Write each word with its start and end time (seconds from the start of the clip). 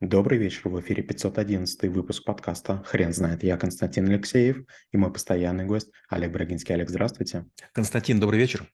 Добрый 0.00 0.38
вечер, 0.38 0.70
в 0.70 0.80
эфире 0.80 1.02
511 1.02 1.82
выпуск 1.90 2.24
подкаста 2.24 2.82
«Хрен 2.86 3.12
знает». 3.12 3.42
Я 3.42 3.58
Константин 3.58 4.08
Алексеев 4.08 4.64
и 4.92 4.96
мой 4.96 5.12
постоянный 5.12 5.66
гость 5.66 5.90
Олег 6.08 6.32
Брагинский. 6.32 6.74
Олег, 6.74 6.88
здравствуйте. 6.88 7.44
Константин, 7.74 8.18
добрый 8.18 8.40
вечер. 8.40 8.66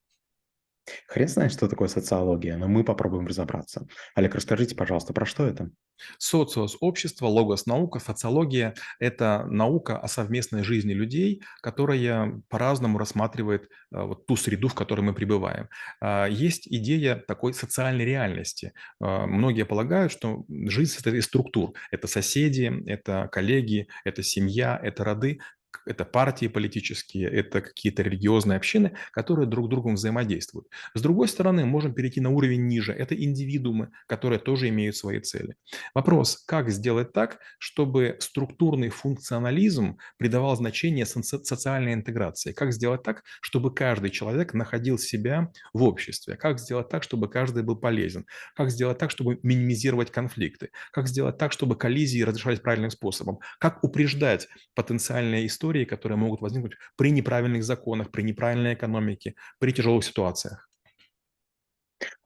Хрен 1.09 1.29
знает, 1.29 1.53
что 1.53 1.69
такое 1.69 1.88
социология, 1.88 2.56
но 2.56 2.69
мы 2.69 2.85
попробуем 2.85 3.27
разобраться. 3.27 3.87
Олег, 4.15 4.35
расскажите, 4.35 4.75
пожалуйста, 4.75 5.12
про 5.12 5.27
что 5.27 5.47
это? 5.47 5.71
Социос– 6.19 6.77
общество, 6.81 7.26
логос– 7.26 7.67
наука, 7.67 7.99
социология– 7.99 8.74
это 8.99 9.47
наука 9.49 9.99
о 9.99 10.08
совместной 10.08 10.62
жизни 10.62 10.93
людей, 10.93 11.43
которая 11.62 12.43
по-разному 12.49 12.99
рассматривает 12.99 13.69
а, 13.93 14.04
вот 14.04 14.26
ту 14.26 14.37
среду, 14.37 14.69
в 14.69 14.75
которой 14.75 15.01
мы 15.01 15.15
пребываем. 15.15 15.69
А, 16.01 16.27
есть 16.27 16.69
идея 16.69 17.16
такой 17.16 17.55
социальной 17.55 18.05
реальности. 18.05 18.73
А, 19.01 19.27
многие 19.27 19.65
полагают, 19.65 20.12
что 20.12 20.45
жизнь 20.48 20.93
состоит 20.93 21.16
из 21.16 21.25
структур. 21.25 21.73
Это 21.91 22.07
соседи, 22.07 22.73
это 22.87 23.29
коллеги, 23.33 23.89
это 24.05 24.23
семья, 24.23 24.79
это 24.83 25.05
роды 25.05 25.41
это 25.85 26.05
партии 26.05 26.47
политические, 26.47 27.29
это 27.29 27.61
какие-то 27.61 28.03
религиозные 28.03 28.57
общины, 28.57 28.93
которые 29.12 29.47
друг 29.47 29.66
с 29.66 29.69
другом 29.69 29.95
взаимодействуют. 29.95 30.69
С 30.95 31.02
другой 31.02 31.29
стороны, 31.29 31.65
можем 31.65 31.95
перейти 31.95 32.21
на 32.21 32.30
уровень 32.30 32.66
ниже. 32.66 32.93
Это 32.93 33.15
индивидуумы, 33.15 33.91
которые 34.07 34.39
тоже 34.39 34.69
имеют 34.69 34.97
свои 34.97 35.21
цели. 35.21 35.57
Вопрос, 35.95 36.43
как 36.47 36.71
сделать 36.71 37.12
так, 37.12 37.39
чтобы 37.59 38.16
структурный 38.21 38.89
функционализм 38.89 39.99
придавал 40.16 40.57
значение 40.57 41.07
социальной 41.07 41.93
интеграции? 41.93 42.52
Как 42.52 42.73
сделать 42.73 43.02
так, 43.02 43.24
чтобы 43.41 43.74
каждый 43.74 44.11
человек 44.11 44.55
находил 44.55 44.99
себя 44.99 45.51
в 45.73 45.83
обществе? 45.83 46.37
Как 46.37 46.59
сделать 46.59 46.88
так, 46.88 47.02
чтобы 47.02 47.29
каждый 47.29 47.63
был 47.63 47.77
полезен? 47.77 48.27
Как 48.55 48.71
сделать 48.71 48.99
так, 48.99 49.11
чтобы 49.11 49.38
минимизировать 49.43 50.11
конфликты? 50.11 50.71
Как 50.93 51.09
сделать 51.09 51.38
так, 51.38 51.52
чтобы 51.52 51.77
коллизии 51.77 52.23
разрешались 52.23 52.61
правильным 52.61 52.91
способом? 52.91 53.41
Как 53.59 53.83
упреждать 53.83 54.49
потенциальные 54.74 55.47
истории 55.47 55.66
истории, 55.67 55.85
которые 55.85 56.19
могут 56.19 56.41
возникнуть 56.41 56.75
при 56.97 57.11
неправильных 57.11 57.65
законах, 57.65 58.11
при 58.11 58.23
неправильной 58.23 58.75
экономике, 58.75 59.35
при 59.59 59.73
тяжелых 59.73 60.05
ситуациях. 60.05 60.69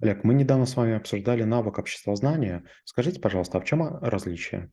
Олег, 0.00 0.24
мы 0.24 0.34
недавно 0.34 0.66
с 0.66 0.76
вами 0.76 0.96
обсуждали 0.96 1.44
навык 1.44 1.78
обществознания. 1.78 2.64
Скажите, 2.84 3.20
пожалуйста, 3.20 3.58
а 3.58 3.60
в 3.60 3.64
чем 3.64 3.82
различие? 4.00 4.70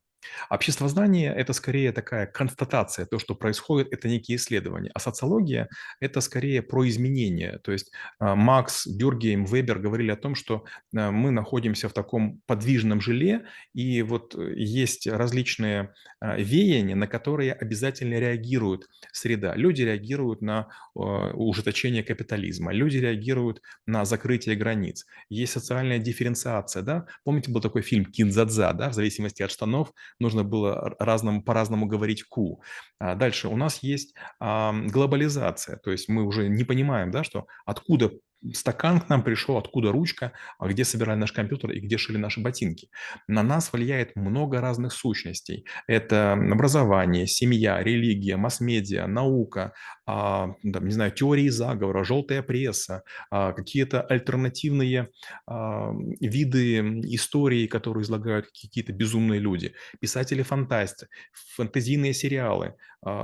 Обществознание– 0.50 1.34
это 1.38 1.54
скорее 1.54 1.92
такая 1.92 2.26
констатация, 2.26 3.06
то, 3.06 3.20
что 3.20 3.36
происходит, 3.36 3.92
это 3.92 4.08
некие 4.08 4.38
исследования. 4.38 4.92
А 4.94 5.00
социология– 5.00 5.70
это 6.00 6.22
скорее 6.22 6.62
про 6.62 6.88
изменения. 6.88 7.60
То 7.64 7.72
есть 7.72 7.92
а, 8.20 8.36
Макс, 8.36 8.88
Дюргейм, 8.88 9.45
Вебер 9.45 9.80
говорили 9.80 10.12
о 10.12 10.16
том, 10.16 10.36
что 10.36 10.66
а, 10.95 11.12
мы 11.12 11.32
находимся 11.32 11.90
в 11.90 11.94
таком 11.94 12.42
подвижном 12.45 13.02
желе, 13.02 13.45
и 13.73 14.02
вот 14.02 14.36
э, 14.36 14.54
есть 14.56 15.08
различные 15.08 15.94
а, 16.20 16.38
веяния, 16.38 16.95
на 16.95 17.08
которые 17.08 17.54
обязательно 17.54 18.20
реагирует 18.20 18.88
среда. 19.12 19.56
Люди 19.56 19.82
реагируют 19.82 20.42
на 20.42 20.68
ужесточение 20.94 22.04
капитализма, 22.04 22.73
люди 22.73 22.98
реагируют 22.98 23.62
на 23.86 24.04
закрытие 24.06 24.56
границ. 24.56 25.06
Есть 25.30 25.54
социальная 25.54 26.00
дифференциация. 26.00 26.82
Да? 26.82 27.06
Помните, 27.23 27.52
был 27.52 27.62
такой 27.62 27.82
фильм 27.82 28.06
«Кинзадза», 28.06 28.73
да? 28.73 28.90
в 28.90 28.94
зависимости 28.94 29.44
от 29.44 29.52
штанов 29.52 29.94
нужно 30.19 30.44
было 30.44 30.95
разному, 31.00 31.44
по-разному 31.44 31.86
говорить 31.86 32.23
ку. 32.23 32.61
А 33.00 33.16
дальше 33.16 33.47
у 33.47 33.58
нас 33.58 33.83
есть 33.83 34.16
глобализация, 34.39 35.77
то 35.77 35.91
есть 35.91 36.09
мы 36.09 36.23
уже 36.23 36.47
не 36.49 36.64
понимаем, 36.64 37.11
да, 37.11 37.23
что 37.23 37.47
откуда 37.66 38.11
стакан 38.53 38.99
к 38.99 39.09
нам 39.09 39.23
пришел, 39.23 39.57
откуда 39.57 39.91
ручка, 39.91 40.33
а 40.59 40.67
где 40.67 40.83
собирали 40.83 41.17
наш 41.17 41.31
компьютер 41.31 41.71
и 41.71 41.80
где 41.80 41.97
шили 41.97 42.17
наши 42.17 42.41
ботинки. 42.41 42.89
На 43.27 43.43
нас 43.43 43.71
влияет 43.73 44.16
много 44.16 44.61
разных 44.61 44.93
сущностей. 44.93 45.66
Это 45.88 46.33
образование, 46.33 47.27
семья, 47.27 47.81
религия, 47.81 48.38
масс-медиа, 48.38 49.08
наука, 49.08 49.73
а, 50.05 50.53
там, 50.71 50.85
не 50.85 50.91
знаю, 50.91 51.11
теории 51.11 51.49
заговора, 51.49 52.03
желтая 52.03 52.42
пресса, 52.42 53.03
а, 53.30 53.53
какие-то 53.53 54.02
альтернативные 54.02 55.09
а, 55.45 55.92
виды 56.20 56.80
истории, 57.14 57.67
которые 57.67 58.03
излагают 58.03 58.47
какие-то 58.47 58.93
безумные 58.93 59.39
люди, 59.39 59.73
писатели-фантасты, 59.99 61.08
фэнтезийные 61.55 62.14
сериалы, 62.14 62.76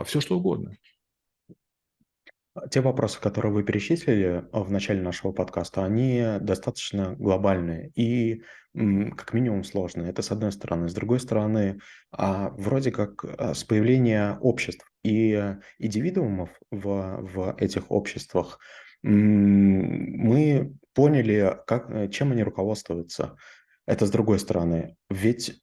все 0.06 0.22
что 0.22 0.38
угодно. 0.38 0.78
Те 2.70 2.82
вопросы, 2.82 3.20
которые 3.20 3.52
вы 3.52 3.64
перечислили 3.64 4.46
а, 4.52 4.64
в 4.64 4.72
начале 4.72 5.02
нашего 5.02 5.32
подкаста, 5.32 5.84
они 5.84 6.24
достаточно 6.40 7.16
глобальные 7.16 7.92
и 7.96 8.44
как 8.74 9.34
минимум 9.34 9.64
сложные. 9.64 10.10
Это 10.10 10.22
с 10.22 10.32
одной 10.32 10.52
стороны. 10.52 10.90
С 10.90 10.94
другой 10.94 11.20
стороны, 11.20 11.80
а, 12.12 12.50
вроде 12.50 12.92
как 12.92 13.24
а, 13.26 13.54
с 13.54 13.64
появления 13.64 14.38
обществ 14.42 14.92
и 15.04 15.56
индивидуумов 15.80 16.50
в, 16.72 17.20
в 17.22 17.56
этих 17.58 17.92
обществах 17.92 18.60
мы 19.02 20.74
поняли, 20.94 21.58
как, 21.68 22.12
чем 22.12 22.32
они 22.32 22.44
руководствуются. 22.44 23.36
Это 23.86 24.06
с 24.06 24.12
другой 24.12 24.40
стороны. 24.40 24.96
Ведь 25.10 25.60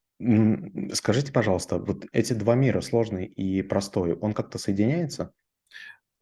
скажите, 0.93 1.33
пожалуйста, 1.33 1.79
вот 1.79 2.05
эти 2.13 2.35
два 2.35 2.55
мира, 2.55 2.81
сложный 2.81 3.25
и 3.27 3.63
простой, 3.63 4.13
он 4.15 4.35
как-то 4.35 4.59
соединяется? 4.59 5.33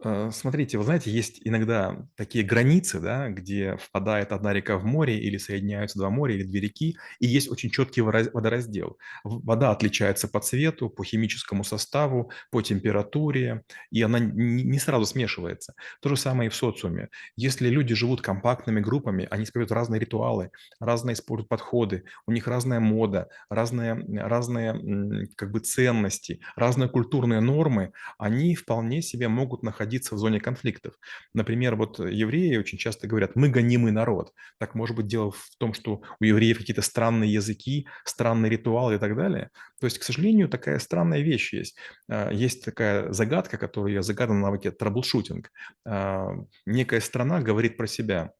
Э, 0.04 0.30
смотрите, 0.32 0.78
вы 0.78 0.84
знаете, 0.84 1.10
есть 1.10 1.40
иногда 1.44 2.06
такие 2.16 2.44
границы, 2.44 3.00
да, 3.00 3.28
где 3.30 3.76
впадает 3.76 4.30
одна 4.30 4.52
река 4.52 4.78
в 4.78 4.84
море 4.84 5.18
или 5.18 5.38
соединяются 5.38 5.98
два 5.98 6.08
моря 6.08 6.34
или 6.36 6.44
две 6.44 6.60
реки, 6.60 6.96
и 7.18 7.26
есть 7.26 7.50
очень 7.50 7.70
четкий 7.70 8.02
водораздел. 8.02 8.96
Вода 9.24 9.72
отличается 9.72 10.28
по 10.28 10.38
цвету, 10.40 10.88
по 10.88 11.02
химическому 11.02 11.64
составу, 11.64 12.30
по 12.52 12.62
температуре, 12.62 13.64
и 13.90 14.00
она 14.02 14.20
не 14.20 14.78
сразу 14.78 15.04
смешивается. 15.04 15.74
То 16.00 16.10
же 16.10 16.16
самое 16.16 16.46
и 16.48 16.50
в 16.50 16.54
социуме. 16.54 17.08
Если 17.34 17.68
люди 17.68 17.94
живут 17.96 18.20
компактными 18.22 18.78
группами, 18.80 19.26
они 19.30 19.42
исповедуют 19.44 19.72
разные 19.72 19.98
ритуалы, 20.00 20.50
разные 20.78 21.14
используют 21.14 21.48
подходы, 21.48 22.04
у 22.26 22.30
них 22.32 22.46
разная 22.46 22.78
мода, 22.78 23.28
разные, 23.50 23.94
разные 23.94 25.28
как 25.36 25.50
бы 25.50 25.58
ценности, 25.58 26.40
разные 26.54 26.88
культурные 26.88 27.40
нормы, 27.40 27.92
они 28.16 28.54
вполне 28.54 29.02
себе 29.02 29.26
могут 29.26 29.62
находиться 29.64 29.87
находиться 29.88 30.14
в 30.14 30.18
зоне 30.18 30.40
конфликтов. 30.40 30.94
Например, 31.34 31.74
вот 31.74 31.98
евреи 31.98 32.56
очень 32.58 32.78
часто 32.78 33.06
говорят, 33.06 33.36
мы 33.36 33.48
гонимый 33.48 33.92
народ. 33.92 34.32
Так 34.58 34.74
может 34.74 34.96
быть 34.96 35.06
дело 35.06 35.30
в 35.30 35.48
том, 35.58 35.72
что 35.74 36.02
у 36.20 36.24
евреев 36.24 36.58
какие-то 36.58 36.82
странные 36.82 37.32
языки, 37.32 37.86
странные 38.04 38.50
ритуалы 38.50 38.94
и 38.94 38.98
так 38.98 39.16
далее. 39.16 39.50
То 39.80 39.86
есть, 39.86 39.98
к 39.98 40.02
сожалению, 40.02 40.48
такая 40.48 40.78
странная 40.78 41.22
вещь 41.22 41.54
есть. 41.54 41.76
А, 42.10 42.30
есть 42.30 42.64
такая 42.64 43.12
загадка, 43.12 43.56
которую 43.56 43.94
я 43.94 44.02
загадал 44.02 44.34
на 44.34 44.42
навыке 44.42 44.70
траблшутинг. 44.70 45.50
А, 45.86 46.28
некая 46.66 47.00
страна 47.00 47.40
говорит 47.40 47.76
про 47.76 47.86
себя, 47.86 48.30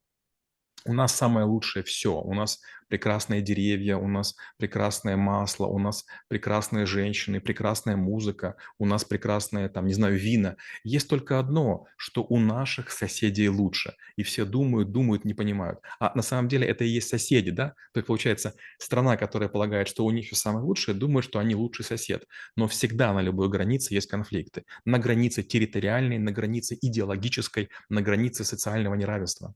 у 0.84 0.92
нас 0.92 1.14
самое 1.14 1.46
лучшее 1.46 1.82
все. 1.82 2.20
У 2.20 2.34
нас 2.34 2.60
прекрасные 2.88 3.42
деревья, 3.42 3.96
у 3.96 4.08
нас 4.08 4.34
прекрасное 4.56 5.16
масло, 5.16 5.66
у 5.66 5.78
нас 5.78 6.04
прекрасные 6.28 6.86
женщины, 6.86 7.40
прекрасная 7.40 7.96
музыка, 7.96 8.56
у 8.78 8.86
нас 8.86 9.04
прекрасные, 9.04 9.68
там, 9.68 9.86
не 9.86 9.94
знаю, 9.94 10.18
вина. 10.18 10.56
Есть 10.84 11.08
только 11.08 11.38
одно, 11.38 11.86
что 11.96 12.24
у 12.28 12.38
наших 12.38 12.90
соседей 12.90 13.48
лучше. 13.48 13.94
И 14.16 14.22
все 14.22 14.44
думают, 14.44 14.92
думают, 14.92 15.24
не 15.24 15.34
понимают. 15.34 15.80
А 16.00 16.12
на 16.14 16.22
самом 16.22 16.48
деле 16.48 16.66
это 16.66 16.84
и 16.84 16.88
есть 16.88 17.08
соседи, 17.08 17.50
да? 17.50 17.74
То 17.92 18.00
есть 18.00 18.06
получается, 18.06 18.54
страна, 18.78 19.16
которая 19.16 19.48
полагает, 19.48 19.88
что 19.88 20.04
у 20.04 20.10
них 20.10 20.26
все 20.26 20.36
самое 20.36 20.64
лучшее, 20.64 20.94
думает, 20.94 21.24
что 21.24 21.38
они 21.38 21.54
лучший 21.54 21.84
сосед. 21.84 22.26
Но 22.56 22.66
всегда 22.68 23.12
на 23.12 23.20
любой 23.20 23.48
границе 23.48 23.94
есть 23.94 24.08
конфликты. 24.08 24.64
На 24.84 24.98
границе 24.98 25.42
территориальной, 25.42 26.18
на 26.18 26.32
границе 26.32 26.78
идеологической, 26.80 27.68
на 27.88 28.00
границе 28.02 28.44
социального 28.44 28.94
неравенства. 28.94 29.54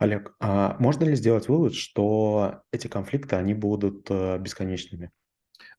Олег, 0.00 0.34
а 0.40 0.76
можно 0.78 1.04
ли 1.04 1.14
сделать 1.14 1.48
вывод, 1.48 1.74
что 1.74 2.62
эти 2.72 2.88
конфликты, 2.88 3.36
они 3.36 3.52
будут 3.52 4.10
э, 4.10 4.38
бесконечными? 4.38 5.10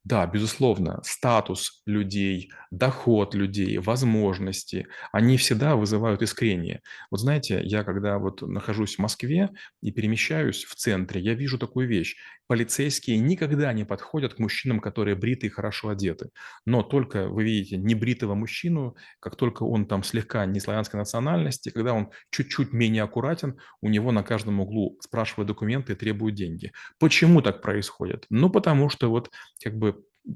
Да, 0.03 0.25
безусловно, 0.25 1.00
статус 1.03 1.83
людей, 1.86 2.50
доход 2.71 3.36
людей, 3.36 3.77
возможности, 3.77 4.88
они 5.12 5.38
всегда 5.38 5.75
вызывают 5.75 6.24
искрение. 6.24 6.81
Вот 7.12 7.19
знаете, 7.19 7.62
я 7.63 7.83
когда 7.83 8.18
вот 8.18 8.42
нахожусь 8.42 8.95
в 8.95 9.00
Москве 9.00 9.51
и 9.81 9.92
перемещаюсь 9.92 10.63
в 10.65 10.74
центре, 10.74 11.21
я 11.21 11.36
вижу 11.36 11.59
такую 11.59 11.88
вещь. 11.88 12.15
Полицейские 12.48 13.19
никогда 13.19 13.71
не 13.74 13.86
подходят 13.86 14.33
к 14.33 14.39
мужчинам, 14.39 14.80
которые 14.80 15.15
бриты 15.15 15.45
и 15.48 15.50
хорошо 15.50 15.89
одеты. 15.89 16.31
Но 16.65 16.81
только 16.81 17.30
вы 17.30 17.44
видите 17.44 17.77
небритого 17.77 18.33
мужчину, 18.33 18.95
как 19.19 19.36
только 19.36 19.63
он 19.63 19.86
там 19.86 20.04
слегка 20.04 20.45
не 20.47 20.59
славянской 20.59 21.00
национальности, 21.00 21.69
когда 21.69 21.94
он 21.94 22.09
чуть-чуть 22.31 22.74
менее 22.74 23.04
аккуратен, 23.04 23.57
у 23.81 23.88
него 23.88 24.12
на 24.12 24.24
каждом 24.24 24.59
углу 24.59 24.97
спрашивают 25.01 25.47
документы 25.47 25.94
и 25.94 25.95
требуют 25.95 26.36
деньги. 26.36 26.71
Почему 27.00 27.42
так 27.42 27.62
происходит? 27.62 28.25
Ну, 28.30 28.50
потому 28.50 28.89
что 28.89 29.09
вот 29.09 29.30
как 29.63 29.77
бы 29.77 29.91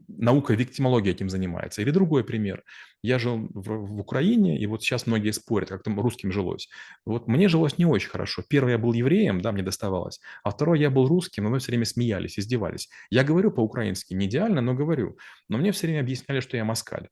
наука 0.07 0.53
виктимологии 0.53 1.11
этим 1.11 1.29
занимается. 1.29 1.81
Или 1.81 1.91
другой 1.91 2.23
пример. 2.23 2.63
Я 3.01 3.19
жил 3.19 3.49
в, 3.53 3.69
в 3.69 3.99
Украине, 3.99 4.59
и 4.59 4.65
вот 4.65 4.81
сейчас 4.81 5.07
многие 5.07 5.31
спорят, 5.31 5.69
как 5.69 5.83
там 5.83 5.99
русским 5.99 6.31
жилось. 6.31 6.69
Вот 7.05 7.27
мне 7.27 7.47
жилось 7.49 7.77
не 7.77 7.85
очень 7.85 8.09
хорошо. 8.09 8.43
Первый 8.47 8.71
я 8.71 8.77
был 8.77 8.93
евреем, 8.93 9.41
да, 9.41 9.51
мне 9.51 9.63
доставалось, 9.63 10.19
а 10.43 10.49
второй 10.49 10.79
я 10.79 10.89
был 10.89 11.07
русским, 11.07 11.43
но 11.43 11.49
мы 11.49 11.59
все 11.59 11.71
время 11.71 11.85
смеялись, 11.85 12.39
издевались. 12.39 12.89
Я 13.09 13.23
говорю 13.23 13.51
по-украински, 13.51 14.13
не 14.13 14.25
идеально, 14.25 14.61
но 14.61 14.73
говорю. 14.73 15.17
Но 15.49 15.57
мне 15.57 15.71
все 15.71 15.87
время 15.87 16.01
объясняли, 16.01 16.39
что 16.39 16.57
я 16.57 16.65
москаль 16.65 17.09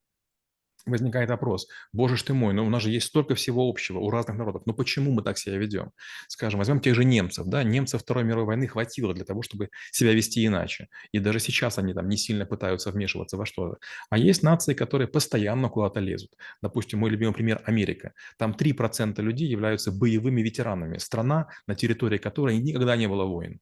возникает 0.86 1.30
вопрос, 1.30 1.68
боже 1.92 2.18
ж 2.18 2.24
ты 2.24 2.34
мой, 2.34 2.54
но 2.54 2.66
у 2.66 2.70
нас 2.70 2.84
же 2.84 2.90
есть 2.90 3.08
столько 3.08 3.36
всего 3.36 3.70
общего 3.70 4.00
у 4.00 4.10
разных 4.10 4.38
народов, 4.38 4.64
но 4.66 4.74
почему 4.74 5.12
мы 5.12 5.22
так 5.22 5.38
себя 5.38 5.58
ведем? 5.58 5.92
Скажем, 6.28 6.60
возьмем 6.60 6.80
тех 6.80 6.96
же 6.96 7.06
немцев, 7.06 7.48
да, 7.48 7.64
немцев 7.64 8.02
Второй 8.02 8.24
мировой 8.24 8.46
войны 8.46 8.68
хватило 8.68 9.14
для 9.14 9.26
того, 9.26 9.42
чтобы 9.42 9.70
себя 9.92 10.14
вести 10.14 10.46
иначе, 10.46 10.88
и 11.12 11.20
даже 11.20 11.40
сейчас 11.40 11.78
они 11.78 11.94
там 11.94 12.10
не 12.10 12.18
сильно 12.18 12.46
пытаются 12.46 12.92
вмешиваться 12.92 13.38
во 13.38 13.46
что-то. 13.46 13.78
А 14.10 14.18
есть 14.18 14.44
нации, 14.44 14.74
которые 14.74 15.08
постоянно 15.08 15.70
куда-то 15.70 16.00
лезут. 16.00 16.32
Допустим, 16.62 17.00
мой 17.00 17.10
любимый 17.10 17.34
пример– 17.34 17.62
Америка. 17.66 18.14
Там 18.38 18.52
3% 18.52 19.22
людей 19.22 19.48
являются 19.48 19.92
боевыми 19.92 20.42
ветеранами, 20.42 20.98
страна, 20.98 21.48
на 21.68 21.76
территории 21.76 22.18
которой 22.18 22.58
никогда 22.58 22.96
не 22.96 23.08
было 23.08 23.26
войн. 23.26 23.60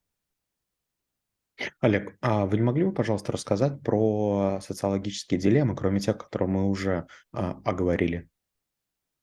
Олег, 1.80 2.16
а 2.22 2.46
вы 2.46 2.58
не 2.58 2.64
могли 2.64 2.84
бы, 2.84 2.94
пожалуйста, 2.94 3.32
рассказать 3.32 3.82
про 3.82 4.60
социологические 4.62 5.40
дилеммы, 5.40 5.76
кроме 5.76 6.00
тех, 6.00 6.18
которые 6.18 6.50
мы 6.50 6.70
уже 6.70 7.08
а, 7.34 7.60
оговорили? 7.64 8.30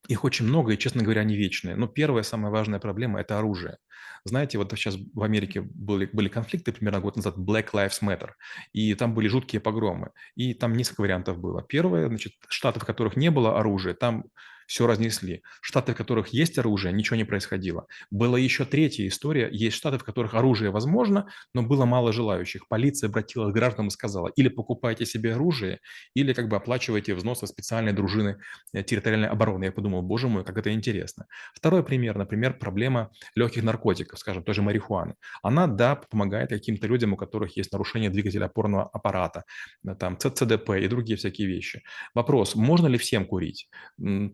Их 0.08 0.24
очень 0.24 0.46
много, 0.46 0.72
и, 0.72 0.78
честно 0.78 1.02
говоря, 1.02 1.22
они 1.22 1.36
вечные. 1.36 1.76
Но 1.76 1.86
первая, 1.86 2.22
самая 2.22 2.50
важная 2.50 2.78
проблема– 2.78 3.20
это 3.20 3.38
оружие. 3.38 3.78
Знаете, 4.24 4.58
вот 4.58 4.72
сейчас 4.72 4.96
в 4.96 5.22
Америке 5.22 5.60
были, 5.60 6.08
были 6.12 6.28
конфликты 6.28 6.72
примерно 6.72 7.00
год 7.00 7.16
назад, 7.16 7.36
Black 7.36 7.70
Lives 7.72 8.00
Matter, 8.02 8.30
и 8.72 8.94
там 8.94 9.14
были 9.14 9.28
жуткие 9.28 9.60
погромы, 9.60 10.10
и 10.34 10.54
там 10.54 10.74
несколько 10.74 11.02
вариантов 11.02 11.38
было. 11.38 11.62
Первое, 11.62 12.08
значит, 12.08 12.32
штаты, 12.48 12.80
в 12.80 12.84
которых 12.84 13.16
не 13.16 13.30
было 13.30 13.58
оружия, 13.58 13.94
там 13.94 14.24
все 14.68 14.86
разнесли. 14.86 15.42
Штаты, 15.62 15.94
в 15.94 15.96
которых 15.96 16.28
есть 16.28 16.58
оружие, 16.58 16.92
ничего 16.92 17.16
не 17.16 17.24
происходило. 17.24 17.86
Была 18.10 18.38
еще 18.38 18.66
третья 18.66 19.08
история. 19.08 19.48
Есть 19.50 19.76
штаты, 19.76 19.98
в 19.98 20.04
которых 20.04 20.34
оружие 20.34 20.70
возможно, 20.70 21.26
но 21.54 21.62
было 21.62 21.86
мало 21.86 22.12
желающих. 22.12 22.68
Полиция 22.68 23.08
обратилась 23.08 23.50
к 23.50 23.54
гражданам 23.56 23.88
и 23.88 23.90
сказала, 23.90 24.28
или 24.36 24.48
покупайте 24.48 25.06
себе 25.06 25.34
оружие, 25.34 25.80
или 26.14 26.34
как 26.34 26.48
бы 26.48 26.56
оплачивайте 26.56 27.14
взносы 27.14 27.46
специальной 27.46 27.94
дружины 27.94 28.36
э, 28.74 28.82
территориальной 28.82 29.28
обороны. 29.28 29.64
Я 29.64 29.72
подумал, 29.72 30.02
боже 30.02 30.28
мой, 30.28 30.44
как 30.44 30.58
это 30.58 30.70
интересно. 30.70 31.26
Второй 31.54 31.82
пример, 31.82 32.18
например, 32.18 32.58
проблема 32.58 33.10
легких 33.34 33.62
наркотиков, 33.62 34.18
скажем, 34.18 34.44
тоже 34.44 34.60
марихуаны. 34.60 35.14
Она, 35.42 35.66
да, 35.66 35.96
помогает 35.96 36.50
каким-то 36.50 36.86
людям, 36.86 37.14
у 37.14 37.16
которых 37.16 37.56
есть 37.56 37.72
нарушение 37.72 38.10
двигателя 38.10 38.44
опорного 38.44 38.84
аппарата, 38.92 39.44
э, 39.86 39.94
там, 39.94 40.18
ЦЦДП 40.18 40.70
и 40.72 40.88
другие 40.88 41.16
всякие 41.16 41.48
вещи. 41.48 41.82
Вопрос, 42.14 42.54
можно 42.54 42.86
ли 42.86 42.98
всем 42.98 43.24
курить? 43.24 43.70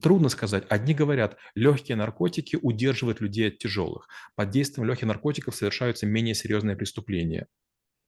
Трудно 0.02 0.23
трудно 0.24 0.36
сказать. 0.36 0.64
Одни 0.70 0.94
говорят, 0.94 1.36
легкие 1.54 1.96
наркотики 1.96 2.58
удерживают 2.60 3.20
людей 3.20 3.48
от 3.48 3.58
тяжелых. 3.58 4.08
Под 4.34 4.50
действием 4.50 4.88
легких 4.88 5.06
наркотиков 5.06 5.54
совершаются 5.54 6.06
менее 6.06 6.34
серьезные 6.34 6.76
преступления. 6.76 7.46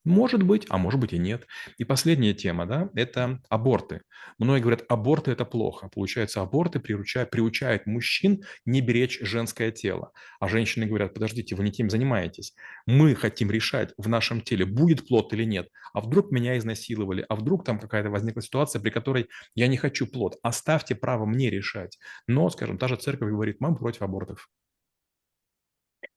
Может 0.06 0.44
быть, 0.44 0.66
а 0.68 0.78
может 0.78 1.00
быть 1.00 1.12
и 1.12 1.18
нет. 1.18 1.48
И 1.78 1.84
последняя 1.84 2.32
тема, 2.32 2.64
да, 2.64 2.88
это 2.94 3.40
аборты. 3.48 4.02
Многие 4.38 4.60
говорят, 4.60 4.84
аборты 4.88 5.32
это 5.32 5.44
плохо. 5.44 5.88
Получается, 5.92 6.40
аборты 6.40 6.78
приучают, 6.78 7.30
приучают 7.30 7.86
мужчин 7.86 8.44
не 8.64 8.80
беречь 8.80 9.18
женское 9.20 9.72
тело. 9.72 10.12
А 10.38 10.46
женщины 10.46 10.86
говорят, 10.86 11.12
подождите, 11.12 11.56
вы 11.56 11.64
не 11.64 11.72
тем 11.72 11.90
занимаетесь. 11.90 12.54
Мы 12.86 13.16
хотим 13.16 13.50
решать 13.50 13.94
в 13.98 14.08
нашем 14.08 14.42
теле, 14.42 14.64
будет 14.64 15.08
плод 15.08 15.32
или 15.32 15.42
нет. 15.42 15.68
А 15.92 16.00
вдруг 16.00 16.30
меня 16.30 16.56
изнасиловали, 16.56 17.24
а 17.28 17.34
вдруг 17.34 17.64
там 17.64 17.80
какая-то 17.80 18.08
возникла 18.08 18.42
ситуация, 18.42 18.80
при 18.80 18.90
которой 18.90 19.26
я 19.56 19.66
не 19.66 19.76
хочу 19.76 20.06
плод. 20.06 20.38
Оставьте 20.42 20.94
право 20.94 21.26
мне 21.26 21.50
решать. 21.50 21.98
Но, 22.28 22.48
скажем, 22.50 22.78
та 22.78 22.86
же 22.86 22.94
церковь 22.94 23.30
говорит, 23.30 23.56
мы 23.58 23.74
против 23.74 24.02
абортов. 24.02 24.48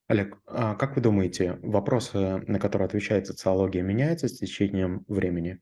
Олег, 0.10 0.40
а 0.48 0.76
как 0.76 0.96
вы 0.96 1.02
думаете, 1.02 1.60
вопросы, 1.62 2.44
на 2.48 2.60
которые 2.60 2.88
отвечает 2.88 3.28
социология, 3.28 3.84
меняются 3.84 4.28
с 4.28 4.38
течением 4.38 5.06
времени? 5.08 5.62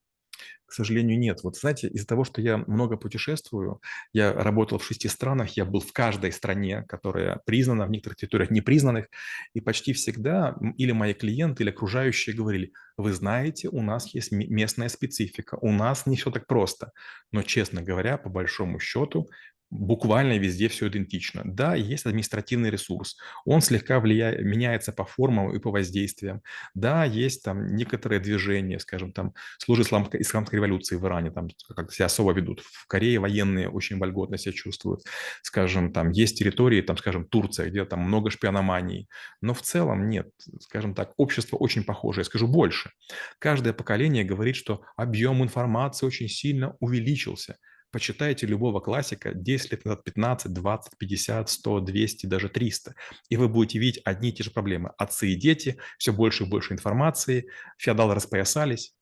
К 0.66 0.74
сожалению, 0.74 1.20
нет. 1.20 1.44
Вот 1.44 1.58
знаете, 1.58 1.88
из-за 1.90 2.08
того, 2.08 2.26
что 2.26 2.42
я 2.42 2.58
много 2.58 2.98
путешествую, 2.98 3.82
я 4.14 4.34
работал 4.34 4.80
в 4.80 4.86
шести 4.86 5.08
странах, 5.10 5.58
я 5.58 5.66
был 5.66 5.82
в 5.82 5.94
каждой 5.94 6.32
стране, 6.32 6.84
которая 6.90 7.42
признана, 7.46 7.86
в 7.86 7.92
некоторых 7.92 8.18
территориях 8.18 8.52
непризнанных, 8.52 9.08
и 9.54 9.62
почти 9.62 9.94
всегда 9.94 10.58
или 10.78 10.92
мои 10.94 11.14
клиенты, 11.14 11.64
или 11.64 11.70
окружающие 11.70 12.36
говорили, 12.36 12.74
вы 12.98 13.14
знаете, 13.14 13.70
у 13.70 13.82
нас 13.82 14.14
есть 14.14 14.32
местная 14.32 14.90
специфика, 14.90 15.58
у 15.62 15.72
нас 15.72 16.06
не 16.06 16.18
все 16.18 16.32
так 16.32 16.48
просто. 16.48 16.92
Но, 17.32 17.44
честно 17.44 17.82
говоря, 17.82 18.18
по 18.18 18.30
большому 18.30 18.80
счету, 18.80 19.30
буквально 19.70 20.38
везде 20.38 20.68
все 20.70 20.88
идентично. 20.88 21.42
Да, 21.46 21.76
есть 21.76 22.06
административный 22.06 22.70
ресурс, 22.70 23.18
он 23.46 23.62
слегка 23.62 24.00
влияет, 24.00 24.42
меняется 24.44 24.92
по 24.92 25.06
формам 25.06 25.54
и 25.56 25.60
по 25.60 25.72
воздействиям. 25.72 26.42
Да, 26.74 27.04
есть 27.06 27.44
там 27.44 27.76
некоторые 27.76 28.20
движения, 28.20 28.80
скажем, 28.80 29.12
там 29.12 29.34
служи 29.58 29.84
исламской, 29.84 30.22
исламской 30.22 30.58
революции 30.58 30.96
в 30.96 31.06
Иране, 31.06 31.32
там 31.32 31.50
как 31.76 31.92
себя 31.92 32.06
особо 32.06 32.32
ведут. 32.34 32.62
В 32.62 32.88
Корее 32.88 33.20
военные 33.20 33.70
очень 33.70 33.98
вольготно 33.98 34.38
себя 34.38 34.54
чувствуют. 34.54 35.02
Скажем, 35.42 35.92
там 35.92 36.12
есть 36.12 36.38
территории, 36.38 36.82
там, 36.82 36.98
скажем, 36.98 37.26
Турция, 37.26 37.70
где 37.70 37.86
там 37.86 38.02
много 38.02 38.30
шпиономании. 38.30 39.08
Но 39.42 39.54
в 39.54 39.62
целом 39.62 40.10
нет. 40.10 40.30
Скажем 40.60 40.94
так, 40.94 41.14
общество 41.18 41.58
очень 41.58 41.84
похоже. 41.84 42.22
Я 42.22 42.26
скажу 42.26 42.48
больше. 42.48 42.92
Каждое 43.40 43.74
поколение 43.74 44.24
говорит, 44.24 44.56
что 44.56 44.84
объем 44.96 45.44
информации 45.44 46.06
очень 46.06 46.28
сильно 46.30 46.76
увеличился. 46.80 47.58
Почитайте 47.92 48.46
любого 48.46 48.80
классика 48.80 49.34
10 49.34 49.72
лет 49.72 49.86
назад, 49.86 50.04
15, 50.04 50.54
20, 50.54 50.98
50, 50.98 51.50
100, 51.50 51.80
200, 51.80 52.26
даже 52.26 52.50
300. 52.50 52.96
И 53.30 53.38
вы 53.38 53.48
будете 53.48 53.80
видеть 53.80 54.02
одни 54.04 54.30
и 54.30 54.34
те 54.34 54.44
же 54.44 54.52
проблемы. 54.52 54.92
Отцы 54.98 55.30
и 55.30 55.36
дети, 55.36 55.78
все 55.98 56.12
больше 56.12 56.44
и 56.44 56.48
больше 56.48 56.74
информации, 56.74 57.48
феодалы 57.78 58.16
распоясались. 58.16 58.94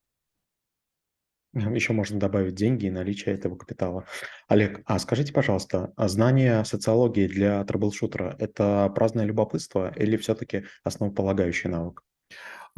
Еще 1.56 1.94
можно 1.94 2.20
добавить 2.20 2.56
деньги 2.56 2.86
и 2.86 2.92
наличие 2.92 3.34
этого 3.34 3.56
капитала. 3.56 4.06
Олег, 4.50 4.82
а 4.86 5.00
скажите, 5.00 5.32
пожалуйста, 5.32 5.94
а 5.96 6.10
знание 6.10 6.66
социологии 6.66 7.28
для 7.28 7.64
troubleshooter 7.64 8.23
а – 8.23 8.36
это 8.40 8.92
праздное 8.94 9.26
любопытство 9.26 9.92
или 9.96 10.18
все-таки 10.18 10.66
основополагающий 10.84 11.70
навык? 11.70 12.04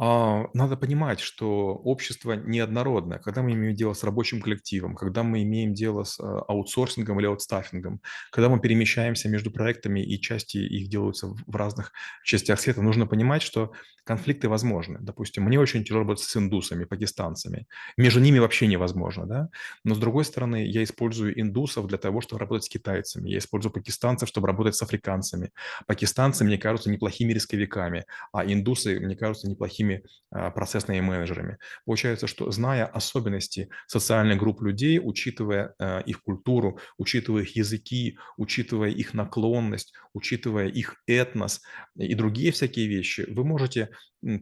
А, 0.00 0.46
надо 0.54 0.76
понимать, 0.76 1.18
что 1.18 1.74
общество 1.74 2.34
неоднородное. 2.34 3.18
Когда 3.18 3.42
мы 3.42 3.52
имеем 3.52 3.74
дело 3.74 3.94
с 3.94 4.04
рабочим 4.04 4.40
коллективом, 4.40 4.94
когда 4.94 5.24
мы 5.24 5.42
имеем 5.42 5.74
дело 5.74 6.04
с 6.04 6.20
а, 6.20 6.40
аутсорсингом 6.46 7.18
или 7.18 7.26
аутстаффингом, 7.26 8.00
когда 8.30 8.48
мы 8.48 8.60
перемещаемся 8.60 9.28
между 9.28 9.50
проектами 9.50 10.00
и 10.00 10.20
части 10.20 10.58
их 10.58 10.88
делаются 10.88 11.26
в 11.28 11.56
разных 11.56 11.92
частях 12.22 12.60
света, 12.60 12.80
нужно 12.80 13.06
понимать, 13.08 13.42
что 13.42 13.72
конфликты 14.04 14.48
возможны. 14.48 14.98
Допустим, 15.00 15.42
мне 15.44 15.58
очень 15.58 15.82
тяжело 15.84 16.00
работать 16.00 16.24
с 16.24 16.36
индусами, 16.36 16.84
пакистанцами. 16.84 17.66
Между 17.96 18.20
ними 18.20 18.38
вообще 18.38 18.68
невозможно, 18.68 19.26
да? 19.26 19.48
Но 19.84 19.94
с 19.94 19.98
другой 19.98 20.24
стороны, 20.24 20.64
я 20.64 20.84
использую 20.84 21.38
индусов 21.40 21.88
для 21.88 21.98
того, 21.98 22.20
чтобы 22.20 22.38
работать 22.40 22.64
с 22.64 22.68
китайцами. 22.68 23.28
Я 23.30 23.38
использую 23.38 23.72
пакистанцев, 23.72 24.28
чтобы 24.28 24.46
работать 24.46 24.76
с 24.76 24.82
африканцами. 24.82 25.50
Пакистанцы 25.86 26.44
мне 26.44 26.56
кажутся 26.56 26.88
неплохими 26.90 27.32
рисковиками, 27.32 28.04
а 28.32 28.44
индусы 28.44 28.98
мне 29.00 29.16
кажутся 29.16 29.48
неплохими 29.48 29.87
такими 29.88 30.02
а, 30.30 30.50
процессными 30.50 31.00
менеджерами. 31.00 31.58
Получается, 31.84 32.26
что 32.26 32.50
зная 32.50 32.86
особенности 32.86 33.68
социальных 33.86 34.38
групп 34.38 34.62
людей, 34.62 35.00
учитывая 35.02 35.74
а, 35.78 36.00
их 36.00 36.22
культуру, 36.22 36.78
учитывая 36.98 37.42
их 37.42 37.56
языки, 37.56 38.18
учитывая 38.36 38.90
их 38.90 39.14
наклонность, 39.14 39.92
учитывая 40.12 40.68
их 40.68 40.96
этнос 41.06 41.62
и 41.96 42.14
другие 42.14 42.52
всякие 42.52 42.88
вещи, 42.88 43.26
вы 43.28 43.44
можете 43.44 43.88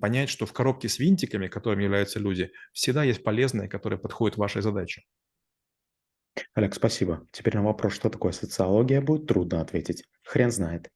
понять, 0.00 0.28
что 0.28 0.46
в 0.46 0.52
коробке 0.52 0.88
с 0.88 0.98
винтиками, 0.98 1.48
которыми 1.48 1.84
являются 1.84 2.18
люди, 2.18 2.50
всегда 2.72 3.04
есть 3.04 3.22
полезные, 3.22 3.68
которые 3.68 3.98
подходят 3.98 4.38
вашей 4.38 4.62
задаче. 4.62 5.02
Олег, 6.54 6.74
спасибо. 6.74 7.26
Теперь 7.32 7.54
на 7.54 7.62
вопрос, 7.62 7.94
что 7.94 8.10
такое 8.10 8.32
социология, 8.32 9.00
будет 9.00 9.26
трудно 9.26 9.60
ответить. 9.60 10.04
Хрен 10.22 10.50
знает. 10.50 10.90